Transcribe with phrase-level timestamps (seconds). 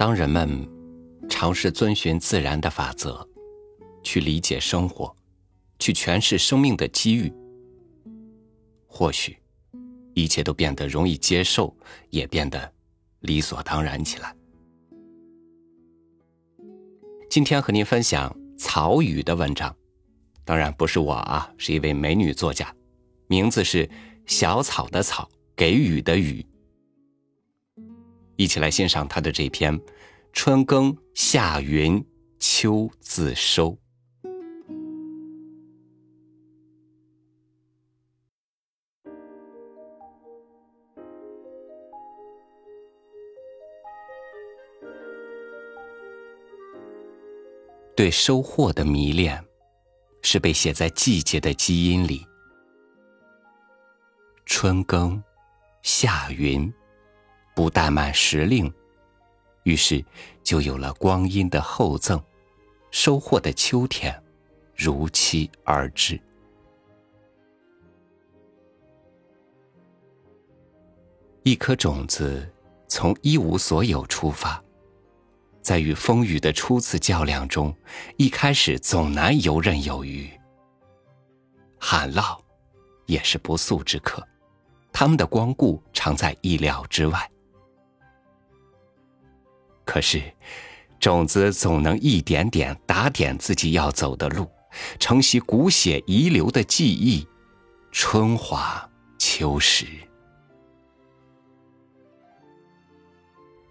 [0.00, 0.66] 当人们
[1.28, 3.28] 尝试遵循自然的法则，
[4.02, 5.14] 去理解生活，
[5.78, 7.30] 去诠释生命的机遇，
[8.86, 9.36] 或许
[10.14, 11.76] 一切都变得容易接受，
[12.08, 12.72] 也变得
[13.18, 14.34] 理所当然起来。
[17.28, 19.76] 今天和您分享曹禺的文章，
[20.46, 22.74] 当然不是我啊，是一位美女作家，
[23.26, 23.86] 名字是
[24.24, 26.42] 小草的草，给予的予。
[28.40, 29.78] 一起来欣赏他的这篇
[30.32, 32.02] 《春耕夏耘
[32.38, 33.72] 秋自收》。
[47.94, 49.44] 对收获的迷恋，
[50.22, 52.26] 是被写在季节的基因里。
[54.46, 55.22] 春耕，
[55.82, 56.72] 夏耘。
[57.54, 58.72] 不怠慢时令，
[59.64, 60.04] 于是
[60.42, 62.22] 就有了光阴的厚赠，
[62.90, 64.22] 收获的秋天
[64.74, 66.20] 如期而至。
[71.42, 72.50] 一颗种子
[72.86, 74.62] 从一无所有出发，
[75.62, 77.74] 在与风雨的初次较量中，
[78.16, 80.30] 一开始总难游刃有余。
[81.78, 82.38] 旱涝
[83.06, 84.22] 也是不速之客，
[84.92, 87.30] 他们的光顾常在意料之外。
[89.90, 90.22] 可是，
[91.00, 94.48] 种子总能一点点打点自己要走的路，
[95.00, 97.26] 承袭骨血遗留的记忆，
[97.90, 99.84] 春华秋实。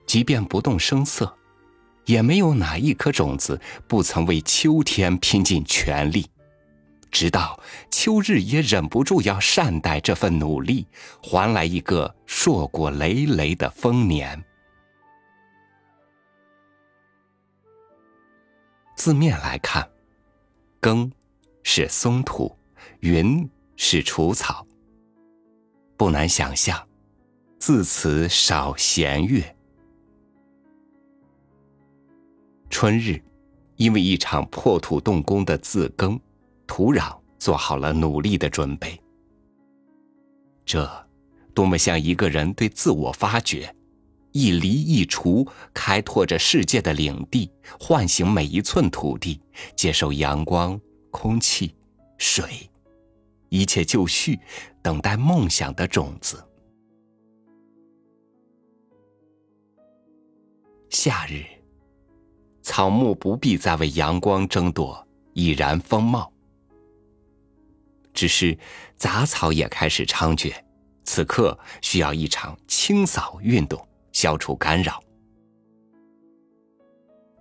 [0.05, 1.33] 即便不动声色，
[2.03, 6.25] 也没有哪一颗种子不曾为秋天拼尽全力，
[7.09, 7.57] 直到
[7.89, 10.85] 秋日也忍不住要善待这份努力，
[11.23, 14.43] 还来一个硕果累累的丰年。
[18.99, 19.89] 字面来看，
[20.81, 21.09] 耕
[21.63, 22.53] 是松土，
[22.99, 24.67] 耘是除草。
[25.95, 26.85] 不难想象，
[27.57, 29.55] 字词少弦月。
[32.69, 33.23] 春日，
[33.77, 36.19] 因为一场破土动工的自耕，
[36.67, 39.01] 土壤做好了努力的准备。
[40.65, 41.07] 这，
[41.53, 43.73] 多么像一个人对自我发掘。
[44.31, 49.41] 一犁一锄，开拓着世界的领地，唤醒每一寸土地，
[49.75, 50.79] 接受阳光、
[51.09, 51.75] 空气、
[52.17, 52.69] 水，
[53.49, 54.39] 一切就绪，
[54.81, 56.43] 等待梦想的种子。
[60.89, 61.43] 夏日，
[62.61, 66.31] 草木不必再为阳光争夺，已然丰茂。
[68.13, 68.57] 只是
[68.97, 70.53] 杂草也开始猖獗，
[71.03, 73.88] 此刻需要一场清扫运动。
[74.11, 75.01] 消除干扰。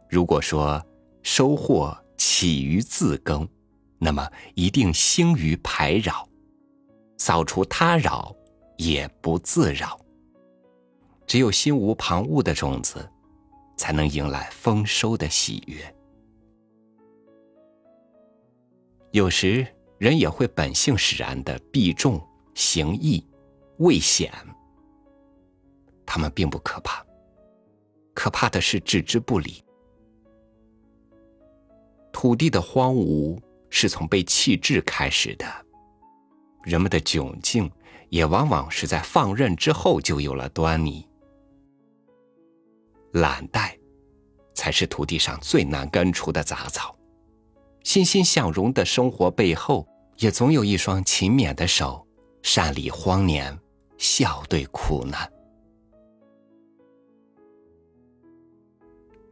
[0.08, 0.84] 如果说
[1.22, 3.46] 收获起于自耕，
[3.98, 6.28] 那么一定兴于排扰，
[7.18, 8.34] 扫除他扰
[8.76, 10.00] 也不自扰。
[11.26, 13.06] 只有心无旁骛的种子，
[13.76, 15.94] 才能迎来丰收的喜悦。
[19.10, 19.66] 有时
[19.98, 22.18] 人也会本性使然的避重
[22.54, 23.22] 行义，
[23.78, 24.32] 畏险。
[26.10, 27.04] 他们并不可怕，
[28.14, 29.62] 可怕的是置之不理。
[32.10, 33.38] 土地的荒芜
[33.68, 35.44] 是从被弃置开始的，
[36.62, 37.70] 人们的窘境
[38.08, 41.06] 也往往是在放任之后就有了端倪。
[43.12, 43.78] 懒怠，
[44.54, 46.96] 才是土地上最难根除的杂草。
[47.84, 49.86] 欣欣向荣的生活背后，
[50.16, 52.06] 也总有一双勤勉的手，
[52.42, 53.56] 善理荒年，
[53.98, 55.30] 笑对苦难。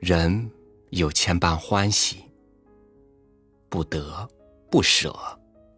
[0.07, 0.49] 人
[0.91, 2.31] 有千般欢喜，
[3.69, 4.29] 不得
[4.71, 5.13] 不舍，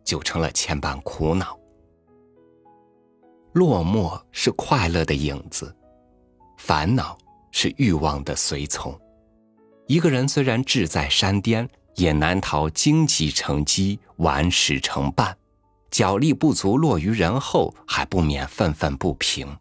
[0.04, 1.58] 就成了千般苦恼。
[3.54, 5.74] 落寞是快乐的影子，
[6.58, 7.16] 烦恼
[7.52, 8.94] 是欲望的随从。
[9.86, 15.34] 一个人虽然志在山巅，也难逃荆棘成积，顽石成绊。
[15.90, 19.56] 脚力不足，落于人后，还不免愤愤不平。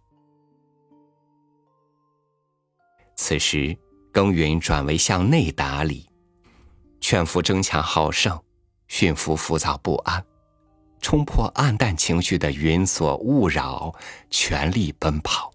[3.16, 3.74] 此时。
[4.18, 6.10] 耕耘转为向内打理，
[7.00, 8.44] 劝服争强好胜，
[8.88, 10.26] 驯服浮躁不安，
[11.00, 13.94] 冲破暗淡情绪的云锁雾扰，
[14.32, 15.54] 全力奔跑。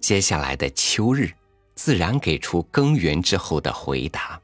[0.00, 1.32] 接下来的秋日，
[1.74, 4.40] 自然给出耕耘之后的回答。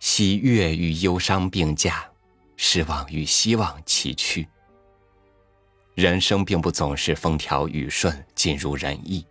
[0.00, 2.04] 喜悦与忧伤并驾，
[2.56, 4.48] 失望与希望齐驱。
[5.94, 9.24] 人生并不总是风调雨顺、尽如人意，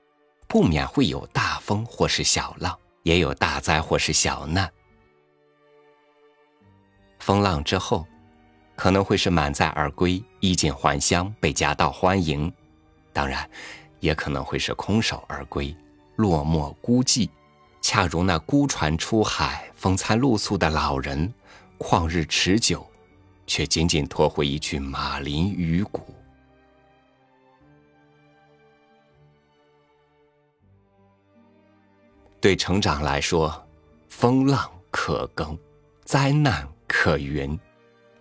[0.48, 4.72] 不免会有大风或是小浪，也有大灾或是小难。
[7.20, 8.08] 风浪之后，
[8.78, 12.50] 可能会是满载而归、衣锦还乡、被夹道欢迎；
[13.12, 13.50] 当然，
[14.00, 15.76] 也可能会是空手而归、
[16.16, 17.30] 落寞孤寂，
[17.82, 21.34] 恰如那孤船出海、风餐露宿的老人，
[21.78, 22.90] 旷日持久，
[23.46, 26.16] 却仅仅拖回一具马林鱼骨。
[32.44, 33.66] 对成长来说，
[34.10, 35.58] 风浪可更，
[36.04, 36.68] 灾难。
[36.86, 37.58] 可云，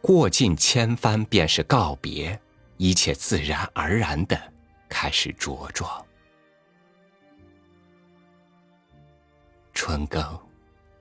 [0.01, 2.41] 过尽千帆便是告别，
[2.77, 4.41] 一切自然而然的
[4.89, 6.07] 开始茁壮。
[9.75, 10.39] 春耕，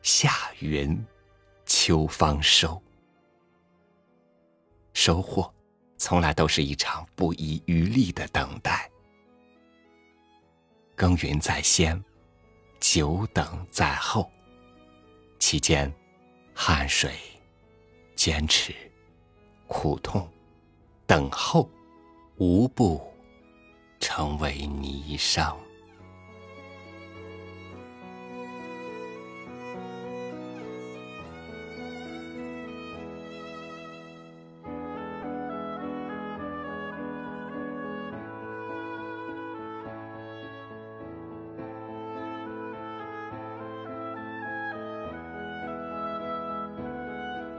[0.01, 1.05] 夏耘，
[1.67, 2.81] 秋方收。
[4.93, 5.53] 收获，
[5.95, 8.89] 从来都是一场不遗余力的等待。
[10.95, 12.03] 耕耘在先，
[12.81, 14.29] 久等在后，
[15.39, 15.89] 期间，
[16.53, 17.13] 汗水。
[18.13, 18.75] 坚持、
[19.65, 20.29] 苦痛、
[21.07, 21.67] 等候，
[22.37, 23.01] 无不
[23.99, 25.55] 成为霓裳。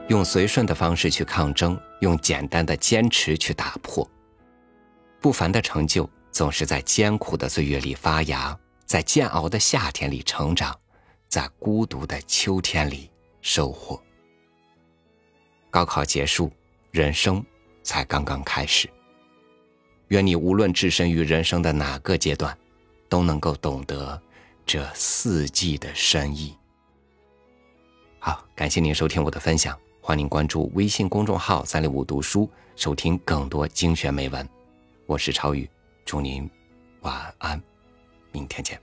[0.09, 4.07] 用随顺的方式去抗争，用简单的坚持去打破。
[5.21, 10.77] 不凡的成就总是在艰苦的岁月里发芽，在煎熬的夏天里成长，
[11.29, 13.09] 在孤独的秋天里
[13.41, 14.01] 收获。
[15.71, 16.51] 高考结束，
[16.91, 17.43] 人生
[17.81, 18.89] 才刚刚开始。
[20.09, 22.55] 愿你无论置身于人生的哪个阶段，
[23.07, 24.21] 都能够懂得
[24.65, 26.55] 这四季的深意。
[28.19, 29.75] 好，感谢您收听我的分享。
[30.05, 34.45] 欢迎关注微信公众号“三六五读书”，收听更多精选美文。
[35.05, 35.67] 我是超宇，
[36.03, 36.47] 祝您
[37.03, 37.63] 晚安，
[38.29, 38.77] 明天见。